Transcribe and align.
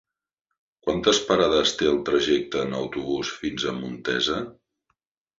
Quantes 0.85 1.17
parades 1.25 1.73
té 1.81 1.89
el 1.89 1.99
trajecte 2.07 2.63
en 2.67 2.73
autobús 2.77 3.29
fins 3.43 3.67
a 3.69 3.75
Montesa? 3.83 4.39